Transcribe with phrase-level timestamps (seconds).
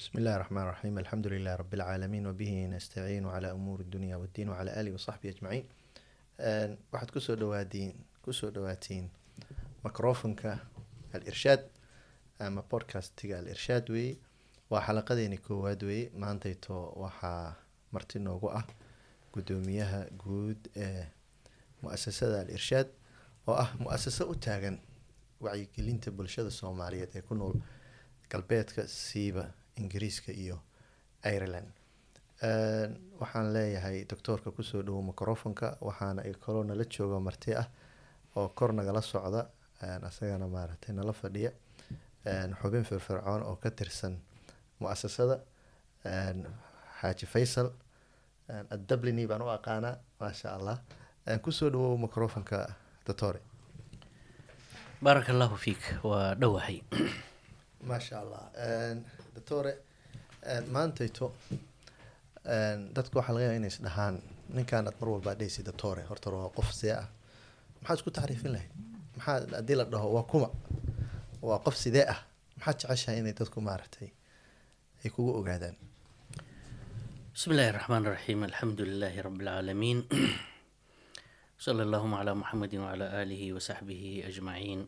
[0.00, 4.80] بسم الله الرحمن الرحيم الحمد لله رب العالمين وبه نستعين على أمور الدنيا والدين وعلى
[4.80, 5.64] آله وصحبه أجمعين
[6.38, 7.92] Een, waxaad kusoo dhawaadiin
[8.24, 9.06] kusoo dhawaatiin
[9.84, 10.50] microfonka
[11.16, 11.62] al-irshaad
[12.44, 14.18] ama podcastiga al-irshaad weeye
[14.70, 17.56] waa xalaqadeeni koowaad weeye maantayto waxaa
[17.92, 18.64] marti noogu ah
[19.34, 21.04] guddoomiyaha guud ee
[21.82, 22.88] mu-asasada al-irshaad
[23.48, 24.76] oo ah mu-asaso u taagan
[25.44, 27.56] wacyigelinta bulshada soomaaliyeed ee ku nool
[28.30, 29.44] galbeedka siiba
[29.77, 30.57] ingiriiska iyo
[31.25, 31.69] ireland.
[33.21, 37.67] Waxaan leeyahay doctoorka ku soo dhawo microfonka waxaana kaloo nala jooga marti ah
[38.35, 39.49] oo kor nagala socda.
[39.83, 41.51] Een, asagana maaragtay nala fadhiya.
[42.61, 44.17] Xubin firfircoon oo ka tirsan
[44.79, 45.39] mu'asasada.
[47.01, 47.69] Xaaji faysal.
[48.49, 50.77] Een, addublini baan u aqaanaa maasha allah
[51.41, 52.57] ku soo dhawow microfonka
[53.07, 53.39] doctore
[55.01, 56.81] baaraka allahu fiik waa dhowahay
[57.89, 58.43] maasha allah
[59.35, 59.73] doctore
[60.51, 61.25] een, maantayto
[62.43, 64.15] een, dadka waxaa laga yaaba inay isdhahaan.
[64.55, 67.07] Ninkan aad mar walbaa dhehaysid doctore horta waa qof see ah.
[67.81, 68.71] Maxaad isku tacriifin lahayd?
[69.17, 70.49] Maxaa haddii la dhaho waa kuma.
[71.41, 72.19] Waa qof sidee ah.
[72.57, 74.09] Maxaad jeceshahay inay dadku maaragtay
[75.03, 75.75] ay kugu ogaadaan?
[77.33, 79.99] Bismi illaahi raxmaan raxiim alxamdu lilaahi rabi lcaalamiin
[81.63, 84.81] sala allahuma calaa muxamedi wacalaa aalihi wasaxbihi ajmaciin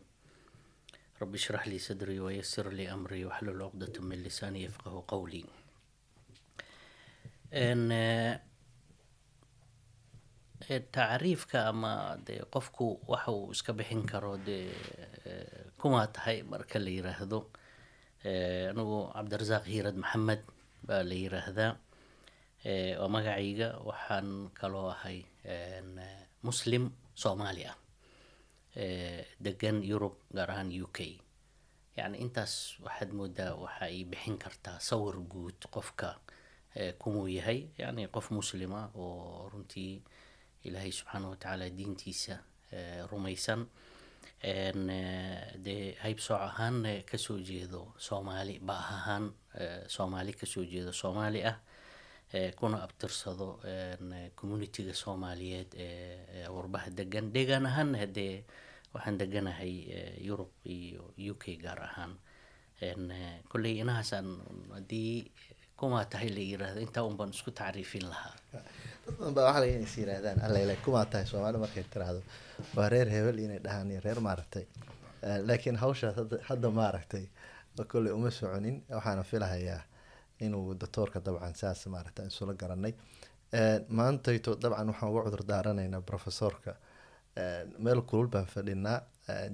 [1.24, 5.46] rabi ishrax lii sadrii wayasir lii amrii waxlul cuqdata min lisaani yafqahu qowlii
[7.66, 8.34] En, eh,
[10.68, 11.92] eh, tacriifka ama
[12.26, 14.66] dee qofku waxa uu iska bixin karo dee
[15.28, 17.38] eh, kumaa tahay marka la yiraahdo
[18.70, 20.42] anigu cabdirasaaq hiirad maxamed
[20.86, 21.72] baa la yiraahdaa
[23.00, 25.18] waa magacayga waxaan kaloo ahay
[26.48, 26.84] muslim
[27.22, 27.76] soomaali ah
[29.40, 30.98] degan yurub gaar ahaan u k.
[31.96, 36.18] Yacni intaas waxaad moodaa waxa ay bixin kartaa sawir guud qofka
[36.74, 37.70] eh, kumuu yahay.
[37.78, 40.02] Yacni qof muslima oo runtii
[40.64, 42.38] ilaahay subxaana watacaala diintiisa
[42.72, 43.66] eh, rumaysan.
[44.42, 44.72] Eh,
[45.64, 49.24] dee haybsooc ahaan eh, ka soo jeedo soomaali ba'ah ahaan
[49.54, 51.54] eh, soomaali ka soo jeedo soomaali ah.
[51.54, 51.56] eh,
[52.58, 53.48] kuna abtirsado
[54.38, 58.44] communitiga soomaaliyeed ee warbaha degan deegaan ahaan hadee
[58.94, 59.74] waxaan deganahay
[60.28, 61.02] yurub iyo
[61.32, 62.12] u k gaar ahaan.
[63.50, 64.28] Kolley inahaasaan
[64.74, 65.30] haddii
[65.76, 68.34] kumaa tahay la yiraahdo intaa un baan isku tacriifin lahaa.
[69.06, 72.20] Dad badan baa waxaa laga inay is yiraahdaan allele kumaa tahay soomaali markay tiraahdo.
[72.76, 74.64] Waa reer hebel inay dhahaan iyo reer maaragtay.
[75.48, 76.16] Laakiin hawshaas
[76.48, 77.24] hadda maaragtay
[77.92, 79.82] kolley uma soconin waxaana filahayaa
[80.46, 82.92] inuu doctoorka dabcan saas maaragtay isula garanay.
[83.98, 86.72] Maantayto dabcan waxaan uga cudur daaranaynaa professorka.
[87.36, 88.98] Eh, meel kulul baan fadhinaa.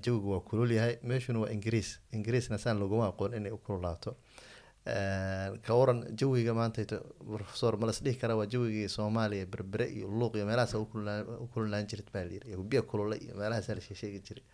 [0.05, 0.95] Jawigu waa kulul yahay.
[1.03, 1.91] Meeshuna waa ingiriis.
[2.13, 4.17] Ingiriisna saan laguma aqoon inay u kululaato.
[5.67, 6.97] Ka waran jawiga maantayto
[7.37, 10.87] professor ma las dhihi karaa waa jawigii soomaaliya berbere iyo luuq iyo meelahaas u
[11.53, 14.45] kululaan jirid baa layiri biyo kulula iyo meelahaasaa la sheegi jiray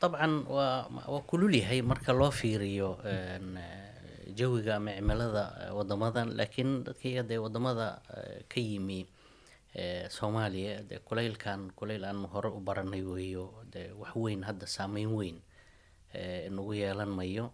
[0.00, 2.90] dabcan waa waa kulul yahay marka loo fiiriyo
[4.38, 6.28] jawiga ama cimilada eh, wadamadan.
[6.38, 9.06] Laakiin dadkii dee waddamada eh, ka yimi
[9.74, 15.10] eh, soomaaliya dee kulaylkan kulayl aan hore u baranay weeyo dee wax weyn hadda saameyn
[15.12, 15.38] weyn
[16.50, 17.52] nagu yeelan mayo.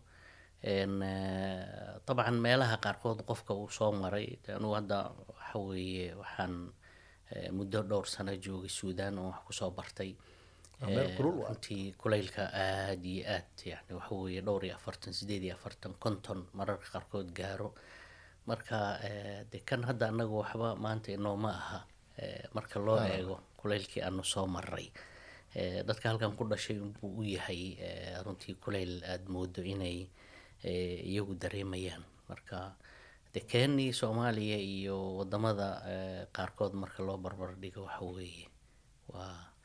[2.07, 4.99] Dabcan meelaha qaarkood qofka uu soo maray anugu hadda
[5.29, 5.59] waxa
[6.21, 6.55] waxaan
[7.53, 10.17] muddo dhowr sano joogay suudaan oo wax ku soo bartay
[10.83, 11.17] Eh,
[11.49, 16.45] runtii kulaylka aada iyo aad yani waxa weeye dhowr iyo afartan sideed iyo afartan konton
[16.55, 17.73] mararka qaarkood gaaro.
[18.47, 21.81] Marka eh, de kan hadda anagu waxba maanta inooma aha
[22.19, 24.89] eh, marka loo eego kulaylkii aanu soo maray
[25.89, 27.63] dadka halkan ku dhashay unbuu u yahay
[28.25, 29.99] runtii kulayl aada moodo inay
[31.11, 32.05] iyagu dareemayaan.
[32.29, 32.77] Marka
[33.33, 35.69] de kenya soomaaliya iyo waddamada
[36.37, 38.47] qaarkood marka loo barbar dhigo waxa weeye
[39.09, 39.56] waa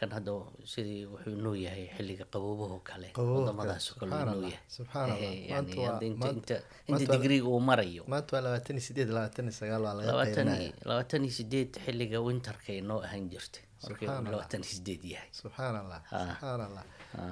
[0.00, 0.32] kan hadda
[0.72, 3.08] sidii wuxuu inoo yahay xilliga qaboobahoo kale
[3.40, 4.10] wadamadaas kale.
[5.84, 6.00] waa-
[7.14, 8.02] digriga uu marayo.
[10.88, 13.62] labaatan iyo sideed xilliga winterka inoo ahaan jirtay.
[13.82, 14.32] Markii uu Subxaanallah.
[14.32, 15.28] labaatan iyo sideed yahay.
[15.40, 16.18] Subxaan allah Ah.
[16.26, 16.84] subxaan allah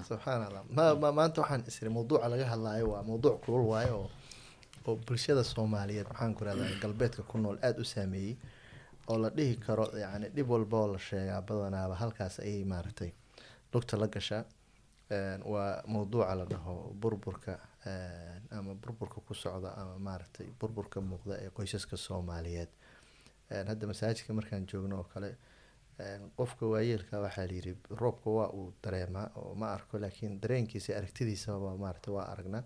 [0.09, 4.11] subxaan allah ma, ma maanta waxaan isiri mawduuca laga hadlaayo waa mawduuc kulul waayo oo
[4.88, 8.37] oo bulshada soomaaliyeed maxaan ku rahdaa galbeedka ku nool aada u saameeyey
[9.11, 13.11] oo la dhihi karo yacni dhib walba la sheegaa badanaaba halkaas ayay maaragtay.
[13.73, 14.45] Lugta la gashaa
[15.53, 17.59] waa mawduuca la dhaho burburka
[18.51, 22.69] ama burburka ku socda ama maaragtay burburka muuqda ee qoysaska soomaaliyeed.
[23.69, 25.31] Hadda masaajidka markaan joogno oo kale
[26.37, 32.13] qofka waayeelka waxaa layiri roobka waa uu dareemaa oo ma arko laakiin dareenkiisa aragtidiisaba maarata
[32.13, 32.63] waa aragnaa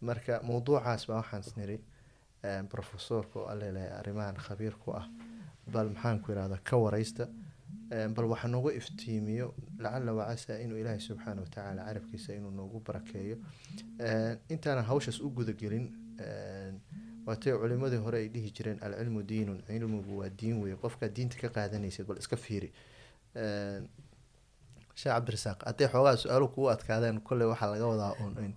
[0.00, 1.76] marka mawduucaas baa waxaan isniri
[2.44, 5.06] een, professorka oo allelehay arrimahan khabiir ku ah
[5.72, 7.26] bal maxaan ku irahdaa ka wareysta
[7.96, 9.46] Een, bal waxa noogu iftiimiyo
[9.84, 13.36] lacala wacasa inuu ilaahay subxaana watacaala carabkiisa inuu noogu barakeeyo.
[14.06, 15.86] Een, intaanan hawshaas u gudagelin
[17.26, 21.48] waatay culimadii hore ay dhihi jireen alcilmu diinun cilmigu waa diin weye qofkaa diinta ka
[21.56, 22.72] qaadanaysid bal iska fiiri.
[25.00, 28.54] Sheekh cabdirasaaq hadday xoogaa su'aalo kugu adkaadeen kolley waxaa laga wadaa un in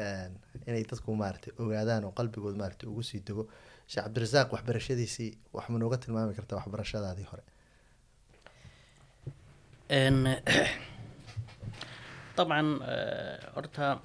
[0.00, 0.32] een,
[0.68, 3.42] inay dadku maaragtay ogaadaan oo qalbigood maaragtay ugu sii dego
[3.90, 7.44] sheekh cabdirasaaq waxbarashadiisii wax ma nooga tilmaami kartaa waxbarashadaadii hore?
[12.36, 14.00] Dabcan eh, horta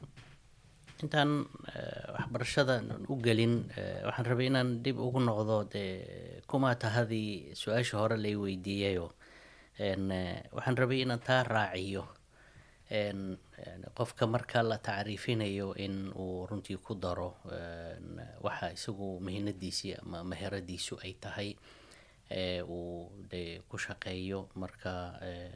[1.04, 2.76] intaan eh, waxbarashada
[3.08, 8.36] u gelin eh, waxaan rabay inaan dib ugu noqdo dee kuma tahadii su'aasha hore lay
[8.36, 9.08] weydiiyayo
[10.56, 12.04] waxaan rabay inaan taa raaciyo
[13.98, 17.30] qofka marka la tacriifinayo in uu runtii ku daro
[18.46, 21.50] waxa isagu mihinadiisii ama meheradiisu ay tahay
[22.70, 24.94] uu de ku shaqeeyo marka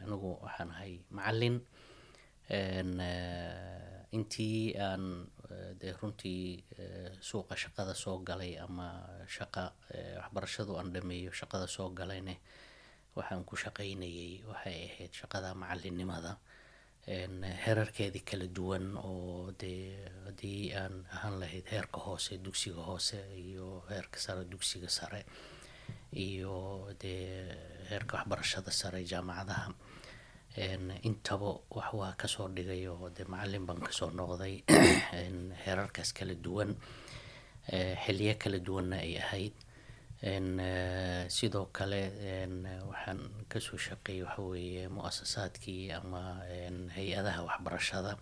[0.03, 1.55] anigu waxaan ahay macalin
[4.17, 5.03] intii aan
[5.79, 6.63] de runtii
[7.21, 8.87] suuqa shaqada soo galay ama
[9.35, 9.63] shaqa
[10.21, 12.35] waxbarashadu aan dhameeyo shaqada soo galayne
[13.15, 16.33] waxaan ku shaqaynayay waxay ahayd shaqada macalinimada
[17.07, 24.19] herarkeedii kala duwan oo dee haddii aan ahaan lahayd heerka hoose dugsiga hoose iyo heerka
[24.19, 25.25] sare dugsiga sare
[26.13, 27.57] iyo dee
[27.89, 29.73] heerka waxbarashada sare jaamacadaha.
[31.03, 34.61] Intaba wax waa ka soo dhigay oo dee macalin baan ka soo noqday.
[35.65, 36.75] Heerarkaas kala duwan
[37.71, 39.53] Eh, xiliyo kala duwanna ay ahayd
[41.29, 42.53] sidoo kale en,
[42.89, 43.19] waxaan
[43.49, 46.21] ka soo shaqeeyay waxa weeye mu'asasaadkii ama
[46.95, 48.13] hay'adaha waxbarashada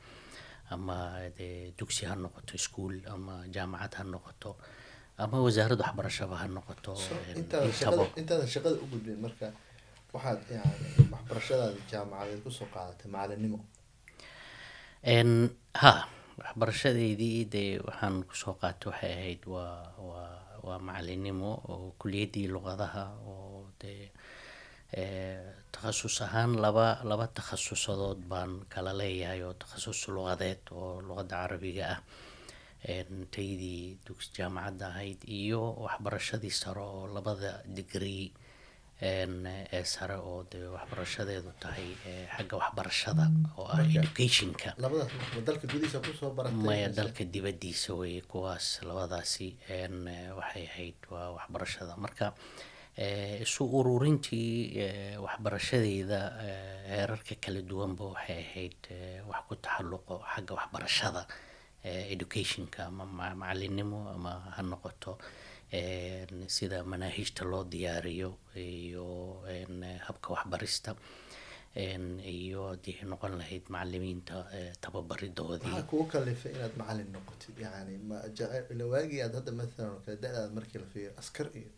[0.72, 0.98] ama
[1.38, 4.52] dee dugsi ha noqoto school ama jaamacad ha noqoto
[5.18, 6.94] ama wasaaradda waxbarashaba ha noqoto
[8.22, 9.48] intaadan shaqada u gudbin marka
[10.14, 13.60] waxaad yani waxbarashadaada jaamacadeed ku soo qaadatay macalinimo
[15.82, 15.94] ha
[16.40, 23.04] waxbarashadeydii dee waxaan ku soo qaatay waxay ahayd waa waa waa macalinimo oo kuliyaddii luqadaha
[23.32, 24.04] oo dee
[25.02, 25.44] eh,
[25.74, 32.02] takhasus ahaan laba laba takhasusadood baan kala leeyahay oo takhasus luqadeed oo luqadda carabiga ah.
[33.36, 34.00] Taydii
[34.36, 38.32] jaamacadda ahayd iyo waxbarashadii sare oo labada en,
[39.02, 43.26] ee sare oo dee waxbarashadeedu tahay eh, xagga waxbarashada
[43.58, 44.70] oo ah educationka.
[46.68, 49.88] maya dalka dibadiisa weye kuwaas labadaasi eh,
[50.40, 51.94] waxay ahayd waa waxbarashada.
[51.98, 52.34] Marka
[52.98, 54.52] eh, isu ururintii
[54.84, 61.22] eh, waxbarashadeyda eh, heerarka kala duwanba waxay ahayd eh, wax ku taxalluqo xagga waxbarashada.
[61.24, 61.49] eh,
[61.84, 65.18] educationka ama ma- macalinimo ama ha noqoto
[65.72, 69.08] en, sida manaahijta loo diyaariyo iyo
[69.48, 70.96] en, habka waxbarista
[71.76, 75.84] iyo haddii ay noqon lahayd macalimiinta eh, tababaridoodii.
[75.88, 80.50] Kugu kalifay inaad macalin noqotid yani ma jece ila waagii aad hadda mathalan kale da-daada
[80.58, 81.70] markii la fiiriyo askar iyo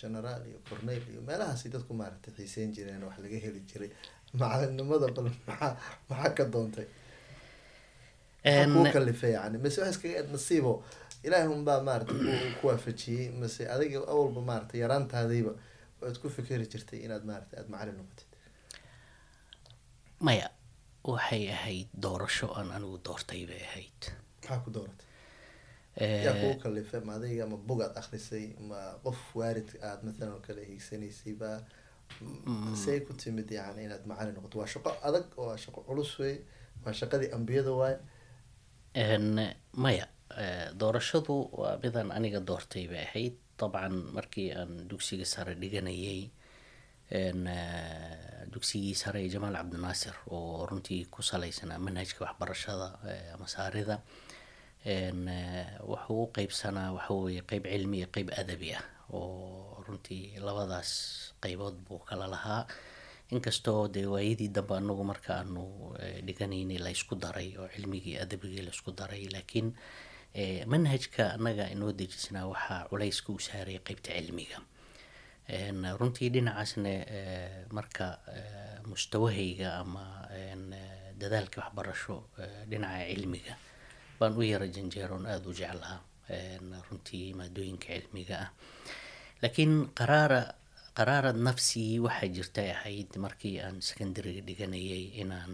[0.00, 3.90] generaal iyo corneyl iyo meelahaasi dadku maaragtay xiiseyn jireen wax laga heli jiray
[4.40, 5.72] macalinimada bal maxaa
[6.10, 6.86] maxaa ka doontay
[8.74, 10.72] kugu kalifay yani wax iskaga nasiibo
[11.26, 15.52] ilaahi unbaa maaragtay ku ku waafajiyey mise adiga awalba maaragtay yaraantaadiiba
[16.00, 18.28] waad ku fikeri jirtay inaad maaragtay aad macalin noqotid
[20.26, 20.46] maya
[21.12, 24.00] waxay ahayd doorasho aan anigu doortay bay ahayd
[24.40, 25.06] maxaa ku dooratay
[26.26, 30.42] yaa kugu kalifay ma adiga ma bug aad akrisay ma qof waarid aad mathalan oo
[30.46, 31.50] kale hiigsanaysay ba
[32.84, 36.34] say ku timid yani inaad macalin noqoto waa shaqo adag waa shaqo culus wey
[36.84, 38.02] waa shaqadii ambiyada waay en,
[39.82, 43.34] maya eh, doorashadu waa midaan aniga doortay bay ahayd.
[43.58, 46.30] Dabcan markii aan dugsiga sare dhiganayay
[47.10, 47.32] eh,
[48.52, 53.96] dugsigii sare ee jamaal cabdinaasir oo runtii ku saleysanaa manhajka waxbarashada eh, masaarida
[55.90, 60.90] wuxuu u qeybsanaa waxa weeye qeyb cilmi qeyb adabi ah oo runtii labadaas
[61.42, 62.62] qeybood buu kala lahaa
[63.34, 65.64] inkastoo dee waayadii dambe anagu marka aanu
[66.02, 69.68] eh, dhiganaynay laysku daray oo cilmigii adabigii laysku daray laakiin
[70.34, 74.58] eh, manhajka anaga inoo dejisnaa waxaa culayska u saaraya qeybta cilmiga.
[76.00, 78.06] Runtii dhinacaasna eh, marka
[78.88, 80.04] mustawahayga ama
[81.20, 82.16] dadaalka waxbarasho
[82.70, 83.54] dhinaca cilmiga
[84.20, 85.96] baan u yara janjeeroon aada u jeclaha
[86.28, 88.50] En, runtii maadooyinka cilmiga ah.
[89.42, 90.40] Laakiin qaraara
[90.98, 95.52] qaraarad nafsi waxaa jirtay ahayd markii aan secondaryga dhiganayay inaan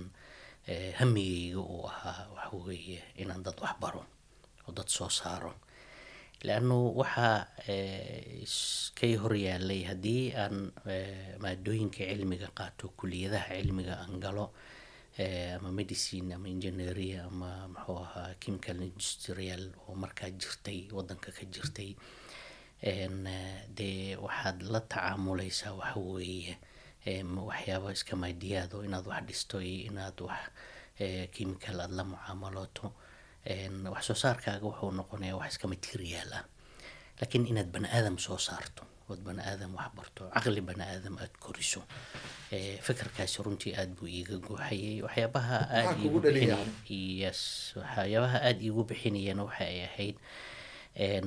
[0.72, 4.02] eh, hamigayga uu ahaa waxa weeye inaan dad wax baro
[4.66, 5.52] oo dad soo saaro.
[6.46, 7.36] Leannu waxaa
[7.68, 10.56] eh, iskay horyaalay haddii aan
[10.94, 14.46] eh, maadooyinka cilmiga qaato kuliyadaha cilmiga aan galo
[15.56, 21.90] ama medicine ama engineeria ama muxuu ahaa chemical industrial oo markaa jirtay wadanka ka jirtay
[23.78, 26.54] dee waxaad la tacaamuleysaa waxa weeye
[27.06, 30.40] em, waxyaaba iska maadiyaad oo inaad wax dhisto iyo inaad wax
[30.98, 32.92] eh, chemical aad la mucaamaloto
[33.44, 36.44] En, wax soo saarkaaga wuxuu noqonayaa wax iska material ah.
[37.20, 41.34] Laakiin inaad bani aadam soo saarto ood bani aadam wax barto caqli bani aadam aad
[41.44, 41.82] koriso
[42.54, 45.02] Eh, fikirkaasi runtii aad buu iiga guuxayay.
[45.02, 47.40] Waxyaabaha aad Maxaa kugu iigu dhaliyay bixinay yes
[47.76, 50.16] waxyaabaha aada iigu bixinayeen waxa ay ahayd
[50.94, 51.20] eh,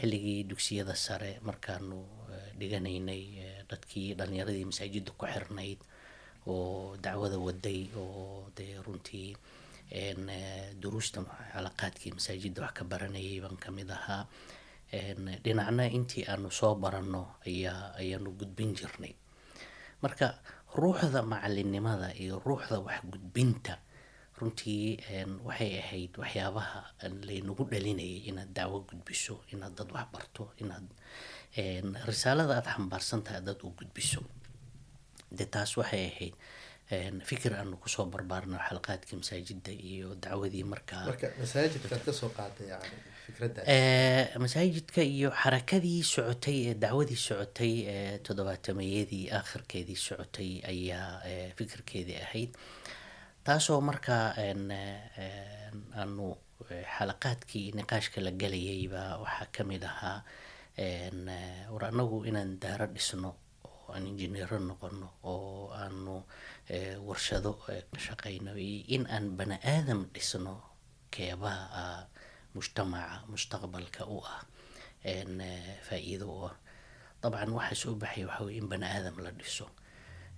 [0.00, 1.98] xilligii dugsiyada sare markaanu
[2.34, 5.80] eh, dhiganaynay eh, dadkii dhalinyaradii masaajida ku xirnayd
[6.46, 9.30] oo dacwada waday oo dee runtii
[9.90, 10.14] eh,
[10.80, 11.20] duruusta
[11.52, 14.24] xalaqaadkii masaajida wax ka baranayay baan ka mid ahaa.
[15.44, 19.12] Dhinacna intii aanu soo baranno ayaa ayaanu gudbin jirnay.
[20.02, 20.26] Marka
[20.80, 23.74] ruuxda macalinimada iyo ruuxda wax gudbinta
[24.40, 24.84] runtii
[25.48, 26.80] waxay ahayd waxyaabaha
[27.28, 30.86] laynagu dhalinayay inaad dacwo gudbiso inaad dad wax barto inaad
[32.10, 34.20] risaalada aada xambaarsan tahay dad u gudbiso.
[35.38, 36.34] De taas waxay ahayd
[37.30, 42.68] fikir aanu ku soo barbaarno xalqaadkii masaajida iyo dacwadii markaa marka masaajidkaad ka soo qaaday
[42.72, 44.24] yani fikradda Eh,
[45.16, 52.50] iyo xarakadii socotay ee dacwadii socotay ee toddobaatameyadii aakhirkeedii socotay ayaa eh, fikirkeedii ahayd
[53.48, 54.36] taasoo markaa
[56.00, 56.26] aanu
[56.70, 60.20] eh, xalaqaadkii niqaashka la galayay baa waxaa ka mid ahaa
[60.76, 61.08] eh,
[61.72, 63.30] war anagu inaan daaro dhisno
[63.64, 66.14] oo aan injineero noqono oo aanu
[66.74, 67.72] eh, warshado ka
[68.06, 70.54] shaqayno iyo in aan bani aadam dhisno
[71.14, 72.02] keebaha ah
[72.52, 74.44] mujtamaca mustaqbalka u ah
[75.86, 76.56] faa-iido u ah.
[77.22, 79.66] Dabcan waxaa soo baxay waxa weye in bani aadam la dhiso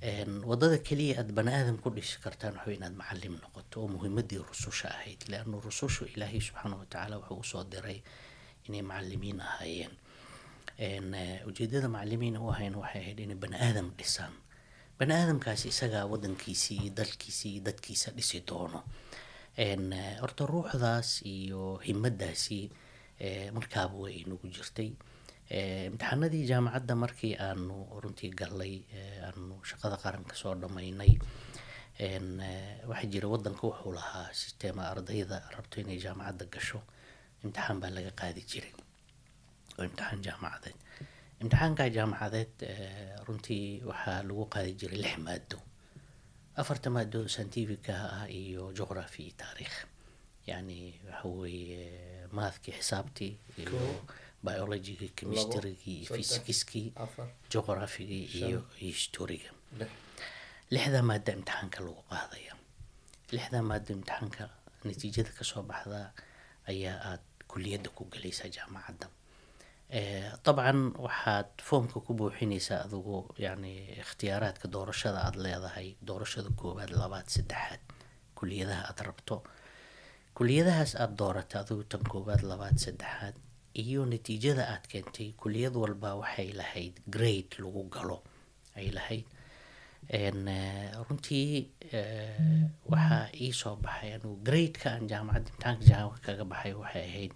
[0.00, 4.40] waddada keliya aad bani aadam ku dhisi kartaan waxa weye inaad macalim noqoto oo muhiimadii
[4.48, 8.00] rususha ahayd leannu rusushu ilaahay subxaana watacaala wuxuu u soo diray
[8.66, 9.92] inay macalimiin ahaayeen.
[10.78, 14.32] En, eh, ujeedada macalimiin u ahayn waxay ahayd inay bani aadam dhisaan.
[14.98, 18.80] Bani aadamkaasi isagaa wadankiisii iyo dalkiisii iyo dadkiisa dhisi doono.
[19.56, 19.76] Eh,
[20.20, 22.70] horta ruuxdaas iyo himadaasi
[23.20, 24.90] eh, markaaba way inagu jirtay
[25.50, 28.74] imtixaanadii jaamacadda markii aanu runtii galay
[29.26, 31.12] aanu shaqada qaranka soo dhammaynay
[32.90, 36.78] waxaa jira wadanka wuxuu lahaa sisteema ardayda rabto inay jaamacadda gasho.
[37.44, 38.72] Imtixaan baa laga qaadi jiray.
[39.78, 40.76] Oo imtixaan jaamacadeed.
[41.42, 42.54] Imtixaanka jaamacadeed
[43.26, 45.58] runtii waxaa lagu qaadi jiray lix maado
[46.60, 49.76] afarta maado scientifica ah iyo geography taariikh.
[50.46, 50.78] Yani
[51.10, 51.28] waxa
[52.36, 53.80] maathkii xisaabtii iyo.
[54.44, 57.08] Biologigii chemistrygii iyo
[57.52, 59.90] geographigii shan, iyo iyo historiga lix
[60.74, 62.52] lixdaa maado imtixaanka lagu qaadaya
[63.34, 64.44] lixdaa maado imtixaanka
[64.84, 66.00] natiijada ka soo baxda
[66.70, 69.06] ayaa aad kuliyadda ku galaysaa jaamacadda.
[69.98, 73.16] Eh, dabcan waxaad foomka ku buuxinaysaa adigu
[73.46, 77.82] yani ikhtiyaaraadka doorashada aada leedahay doorashada koowaad labaad saddexaad
[78.38, 79.36] kuliyadaha aada rabto.
[80.36, 83.36] Kuliyadahaas aada doorata adigu tan koowaad labaad saddexaad
[83.74, 88.22] iyo natiijada aad keentay kuliyad walba waxay lahayd grade lagu galo.
[88.76, 89.26] Ay lahayd.
[90.08, 90.32] Eh,
[91.06, 97.04] runtii eh, waxaa ii soo baxay anigu gradeka aan jaamacadda imtixaanka jaamacadda kaga baxay waxay
[97.10, 97.32] ahayd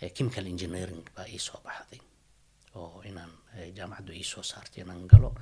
[0.00, 2.00] eh, chemical engineering baa ii soo baxday.
[2.76, 3.32] Oo inaan
[3.76, 5.32] jaamacaddu ii soo saartay inaan galo.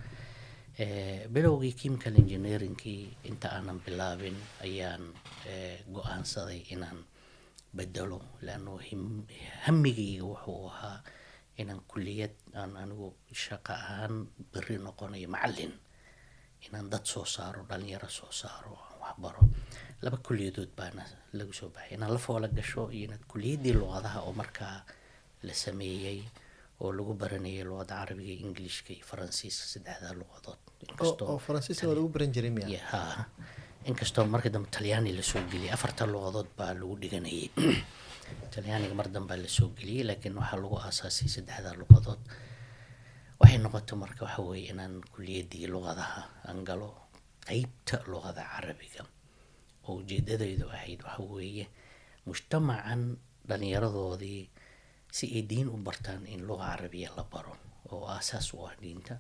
[1.35, 5.05] Bilowgii chemical engineeringkii inta aanan bilaabin ayaan
[5.95, 7.03] go'aansaday inaan
[7.77, 8.19] bedelo
[8.89, 9.27] him-
[9.65, 10.99] hamigayga wuxuu ahaa
[11.61, 13.09] inaan kuliyad aan anigu
[13.45, 14.15] shaqo ahaan
[14.53, 15.73] beri noqonayo macalin
[16.67, 19.43] inaan dad soo saaro dhalinyaro soo saaro aan waxbaro
[20.03, 21.03] laba kuliyadood baana
[21.39, 21.95] lagu soo baxay.
[21.99, 24.79] Inaad la foola gasho iyo inaad kuliyadii luqadaha oo markaa
[25.47, 26.21] la sameeyey
[26.81, 30.61] oo lagu baranayay luqada carabiga ingilishka iyo faransiiska saddexdaa luqadood.
[30.63, 33.27] Oo inkastoo oo faransiiska waa lagu baran jiray miya Ya, haa
[33.89, 37.49] inkastoo markii dambe talyaani la soo geliyay afarta luqadood baa lagu dhiganayay.
[38.55, 42.21] Talyaaniga mar dambaa la soo geliyey laakiin waxaa lagu aasaasay saddexda luqadood
[43.41, 44.43] waxay noqotay marka waxa
[44.73, 46.91] inaan kuliyadii luqadaha aan galo
[47.49, 49.03] qeybta luqada carabiga.
[49.87, 51.65] Oo ujeedadaydu ahayd waxa weeye
[52.29, 53.03] mujtamacan
[53.49, 54.43] dhallinyaradoodii
[55.17, 57.57] si ay diin u bartaan in luqa carabiya la baro
[57.93, 59.15] oo aasaas u ah diinta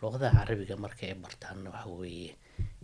[0.00, 2.30] luqada carabiga marka ay bartaanna waxa weeye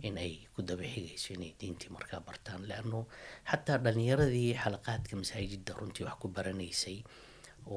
[0.07, 2.99] in ay ku daba xigayso inay diintii markaa bartaan leanno
[3.49, 6.97] xataa dhalinyaradii xalaqaadka masaajidda runtii wax ku baranaysay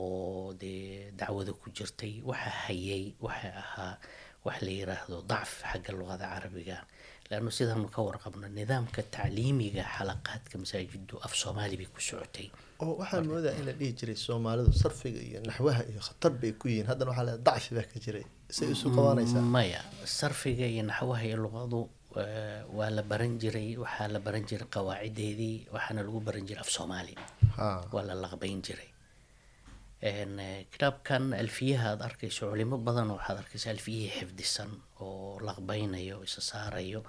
[0.01, 3.95] oo dee dacwada ku jirtay waxa hayay waxa ahaa
[4.45, 6.79] wax la yiraahdo dacf xagga luqada carabiga.
[7.31, 12.49] Leanno sidaanu ka warqabno nidaamka tacliimiga xalaqaadka masaajiddu af soomaali bay ku socotay.
[12.83, 16.65] Oo waxaa moodaa in la dhihi jiray soomaalidu sarfiga iyo naxwaha iyo khatar bay ku
[16.73, 16.87] yihiin.
[16.91, 18.25] Haddana waxaa leedahay dacfi baa ka jiray
[18.57, 19.81] say isu qabanaysaa maya.
[20.19, 21.81] Sarfiga iyo naxwaha iyo luqadu
[22.23, 26.71] eh, waa la baran jiray waxaa la baran jiray qawaacideedii waxaana lagu baran jiray af
[26.77, 27.15] soomaali.
[27.95, 28.89] Waa la laqbayn jiray.
[30.03, 34.71] Eh, kitaabkan alfiyaha aad arkayso culimo badan waxaad arkaysa alfiyihii xifdisan
[35.05, 37.01] oo laqbaynayo isa saarayo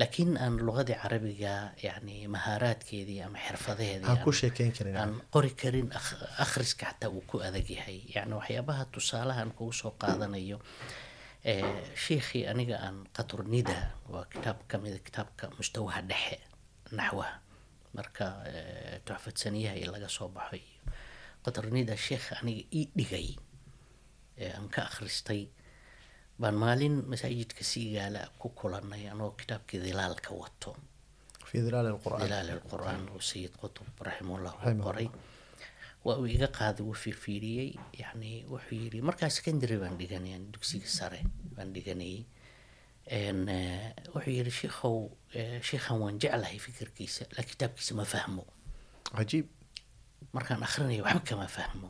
[0.00, 1.54] laakiin aan luqadii carabiga
[1.86, 7.10] yani mahaaraadkeedii ama xirfadaheedii aan aan- ku sheekeyn karin aan qori karin akh- akhriska xataa
[7.10, 7.98] uu ku adag yahay.
[8.14, 10.58] Yani waxyaabaha tusaalahan kugu soo qaadanayo
[12.04, 13.76] shiikhii aniga aan qatrunida
[14.12, 16.38] waa kitaab kamida kitaabka mustawaha dhexe
[16.92, 17.34] naxwaha.
[17.96, 18.26] Marka
[19.06, 20.80] tuxfadsaniyaha iyo laga soo baxo iyo
[21.44, 23.28] qatrunida sheekh aniga ii dhigay
[24.38, 25.48] ee aan ka akhristay
[26.40, 30.76] baan maalin masaajidka siigaala ku kulanay anoo kitaabkii dilaalka wato.
[32.26, 33.02] Dilaal qur'aan.
[33.14, 35.08] Oo sayid qutub raximullah u qoray.
[36.04, 41.20] Waa uu iga qaaday wuu fiirfiiriyey yani wuxuu yidhi markaa secondary baan dhiganay dugsiga sare
[41.56, 42.22] baan dhiganayay
[43.06, 43.32] eh,
[44.14, 44.96] wuxuu yidhi shiikhow
[45.38, 48.44] eh, shiikhan waan jeclahay fikirkiisa laakiin kitaabkiisa ma fahmo.
[49.16, 49.46] Cajiib.
[50.32, 51.88] Markaan akhrinayo waxba kama fahmo.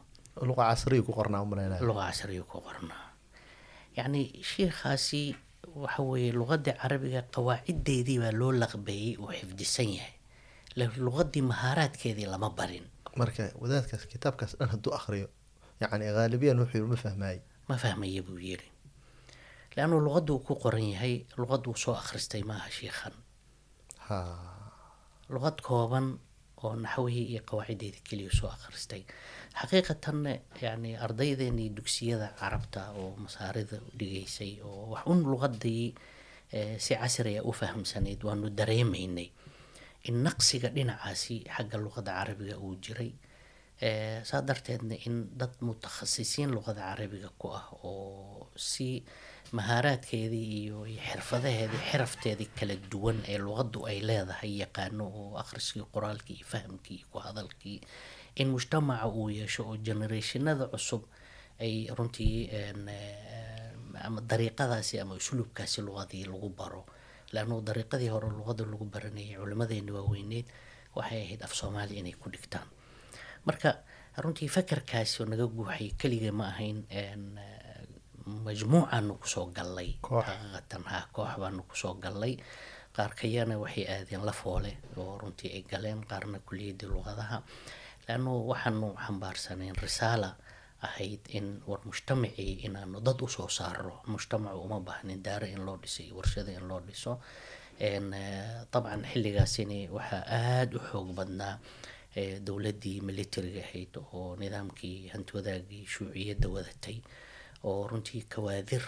[0.48, 3.05] Luqa casriyu ku qornaa umaleynaa luqa casriyu ku qornaa
[3.96, 4.22] yacni
[4.52, 5.22] sheikhaasi
[5.82, 10.14] waxa weeye luqadii carabiga qawaacideedii baa loo laqbeeyey uu xifdisan yahay.
[10.76, 12.84] Laakiin luqadii mahaaraadkeedii lama barin.
[13.20, 15.28] Marka wadaadkaas kitaabkaas dhan hadduu akriyo
[15.80, 18.68] yacni ghaalibiyan wuxuu ma fahmaayey ma fahmaya buu yiri
[19.76, 23.12] leannu luqaddu uu ku qoran yahay luqaddu uu soo akhristay maaha shiikhan
[24.08, 24.18] ha
[25.32, 26.06] luqad kooban
[26.64, 29.02] oo naxwihii iyo qawaacideedii keliya soo akhristay
[29.60, 35.86] xaqiiqatanna yani ardaydeenii dugsiyada carabta oo masaarida u dhigaysay oo wax un luqadii
[36.56, 39.28] eh, si casriya u fahamsanayd waanu dareemaynay
[40.08, 43.12] in naqsiga dhinacaasi xagga luqada carabiga uu jiray.
[43.86, 49.04] Eh, saa darteedna in dad mutakhasisiin luqada carabiga ku ah oo si
[49.52, 50.78] mahaaraadkeedii iyo
[51.08, 57.18] xirfadaheedii xirafteedii kala duwan ee luqaddu ay leedahay yaqaano oo akhriskii qoraalkii iyo fahamkii ku
[57.18, 57.80] hadalkii
[58.40, 61.02] in mujtamaca uu yeesho oo generationada cusub
[61.60, 62.74] ay runtii eh,
[64.06, 66.82] ama dariiqadaasi ama usluubkaasi luqadii lagu baro.
[67.32, 70.46] Laannu dariiqadii hore luqada lagu baranayay culimadeeni waaweyneed
[70.96, 72.68] waxay ahayd af soomaali inay ku dhigtaan.
[73.46, 73.70] Marka
[74.22, 76.84] runtii fakarkaasi oo naga guuxay keliga ma ahayn
[78.26, 79.90] majmuucaanu ku soo gallay.
[80.02, 80.24] Koox.
[80.26, 82.34] xaqiiqatan ha koox baanu ku soo gallay.
[82.96, 87.38] Qaar kayana waxay aadeen la foole oo runtii ay galeen qaarna kuliyadii luqadaha.
[88.08, 90.30] Leannu waxaanu xambaarsanayn risaala
[90.86, 95.76] ahayd in war mujtamacii inaanu dad u soo saaro mujtamacu uma baahnin daare in loo
[95.82, 97.12] dhiso iyo warshada in loo dhiso.
[97.78, 101.58] En, eh, dabcan xilligaasini waxaa aada u xoog badnaa
[102.16, 106.98] eh, dowladdii militariga ahayd oo nidaamkii hantiwadaagii shuuciyadda wadatay
[107.64, 108.84] oo runtii kawaadir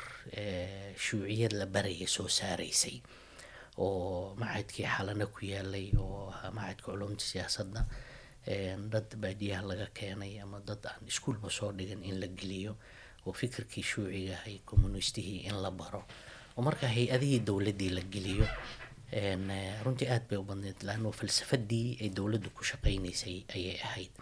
[1.05, 3.01] shuuciyad la baraya soo saaraysay
[3.79, 7.83] oo macadkii xalana ku yaalay oo ahaa macadka culumta siyaasadda
[8.93, 12.77] dad baadiyaha laga keenay ama dad aan iskuulba soo dhigan in la geliyo
[13.27, 16.03] oo fikirkii shuuciga ahay communistihii in la baro.
[16.57, 18.47] Oo markaa hay'adihii dowladdii la geliyo
[19.85, 24.13] runtii aad bay u badneyd laanno falsafadii ay dowladdu ku shaqaynaysay ayay ahayd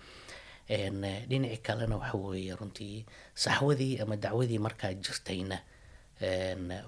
[0.68, 5.58] dhinaci kalena waxa weeye runtii saxwadii ama dacwadii markaa jirtayna.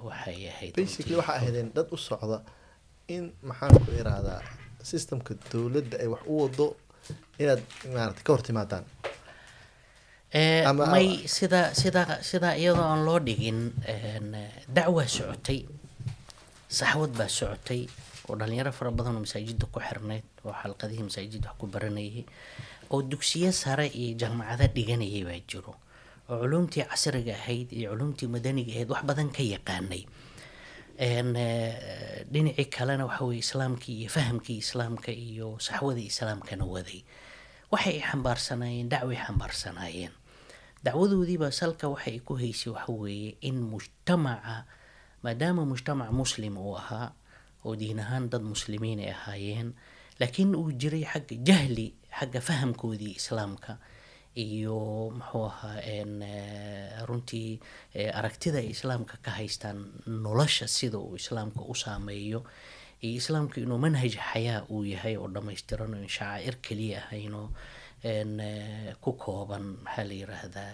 [0.06, 2.38] Waxay ahayd basically waxaa ahaydeen dad u socda
[3.08, 4.40] in maxaan ku irahdaa
[4.90, 6.66] systemka dowladda ay wax u wado
[7.38, 7.62] inaad
[7.94, 8.84] maarata ka hor timaadaan.
[10.32, 10.60] Eh,
[10.92, 14.20] may sida sida sida iyadoo aan loo dhigin eh,
[14.68, 15.60] dacwaa socotay
[16.68, 17.82] saxwad baa socotay
[18.28, 22.24] oo dhalinyaro fara badan oo masaajidda ku xirnayd oo xalqadihii masaajidda wax ku baranayay
[22.92, 25.74] oo dugsiyo sare iyo jaamacado dhiganayay baa jiro
[26.30, 30.02] oo culumtii casriga ahayd iyo culumtii madaniga ahayd wax badan ka yaqaanay.
[30.98, 37.00] Eh, dhinacii kalena waxa weye islaamkii iyo fahamkii islaamka iyo saxwadii islaamkana waday.
[37.70, 40.12] Waxay xambaarsanaayeen dacway xambaarsanaayeen
[40.84, 44.64] dacwadoodiiba salka waxay ku haysay waxa weeye in mujtamaca
[45.22, 47.12] maadaama mujtamac muslim uu ahaa
[47.64, 49.68] oo diin ahaan dad muslimiin ay ahaayeen
[50.20, 51.86] laakiin uu jiray xagga jahli
[52.18, 53.76] xagga fahamkoodii islaamka.
[54.38, 57.58] Iyo muxuu ahaa eh, runtii
[57.94, 62.40] eh, aragtida ay islaamka ka haystaan nolosha sida uu islaamka u saameeyo
[63.02, 67.48] iyo islaamka inuu manhaj xayaa uu yahay oo dhammaystiran oo shacaa'ir keliya ahaynoo
[68.02, 70.70] en, eh, ku kooban maxaa la yiraahdaa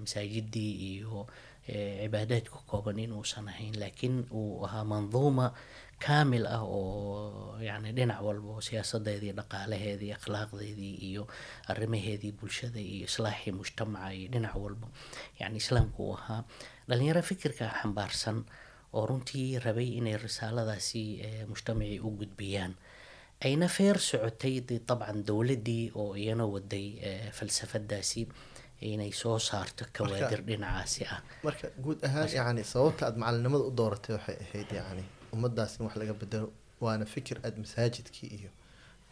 [0.00, 1.26] masaajidii iyo
[1.70, 5.46] cibaadaad ku kooban inuusan ahayn laakiin uu ahaa manduuma
[6.04, 11.22] kaamil ah oo yani dhinac walba siyaasadeedii dhaqaalaheedii akhlaaqdeedii iyo
[11.72, 14.88] arrimaheedii bulshada iyo islaaxii mujtamaca iyo dhinac walba
[15.40, 16.42] yani islaamku uu ahaa
[16.88, 18.38] dhalinyaro fikirka xambaarsan
[18.96, 21.02] oo runtii rabay inay risaaladaasi
[21.50, 22.74] mujtamacii u gudbiyaan.
[23.46, 26.86] Ayna feer socotay dabcan dowladdii oo iyana waday
[27.36, 28.22] falsafadaasi
[28.80, 31.20] inay soo saarto kawaadir dhinacaasi ah.
[31.46, 35.94] marka guud ahaan yani sababta aad macalinimada u dooratay waxay ahayd yani ummadaas in wax
[36.02, 36.48] laga bedelo
[36.84, 38.50] waana fikir aad masaajidkii iyo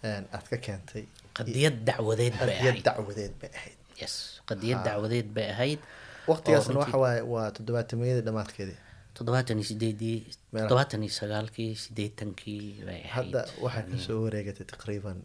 [0.09, 1.05] een, aad ka keentay.
[1.39, 2.85] Qadiyad dacwadeed bay qadiyad ahayd.
[2.89, 3.79] dacwadeed bay ahayd.
[4.01, 4.15] Yes
[4.49, 5.81] qadiyad dacwadeed bay ahayd.
[6.31, 8.79] Waqtigaasna waxa waaye waa toddobaatamiyadii dhammaadkeedii
[9.19, 10.17] toddobaatan iyo sideedii
[10.55, 15.19] toddobaatan iyo sagaalkii sideetankii bay hadda waxaa ka soo wareegatay taqriiban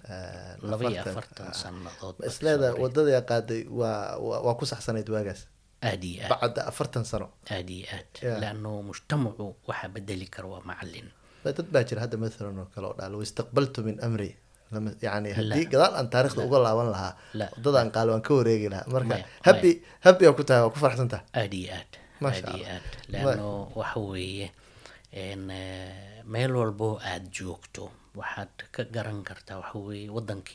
[0.71, 5.41] laba iyo afartan sanadood ma isleeda wadadii qaaday waa waa ku saxsanayd waagaas?
[5.89, 6.31] Aad iyo aad.
[6.33, 7.27] Bacda afartan sano.
[7.55, 8.11] Aad iyo aad.
[8.25, 8.37] Yeah.
[8.41, 11.07] laanno mujtamacu waxaa bedeli kara waa macalin
[11.43, 14.31] dad baa jira hadda mathalan oo kale oo dhaal wastaqbaltu min amri.
[15.05, 17.45] Yani haddii gadaal aan taariikhda uga laaban lahaa La.
[17.55, 18.87] wadadaan qaali waan ka wareegi lahaa.
[18.95, 19.15] Marka
[19.47, 19.71] happy
[20.05, 21.25] happy aa ku tahay waa ku faraxsan tahay.
[21.41, 21.91] Aad iyo aad
[22.27, 22.83] aad aad
[23.13, 24.47] laanno waxa weeye
[25.11, 25.35] eh,
[26.33, 27.83] meel walbo aad joogto
[28.19, 30.51] waxaad ka garan kartaa waxa weeye wadankii